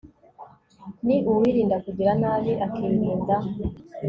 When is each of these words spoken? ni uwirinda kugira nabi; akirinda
ni 1.05 1.17
uwirinda 1.31 1.75
kugira 1.85 2.11
nabi; 2.21 2.51
akirinda 2.65 3.35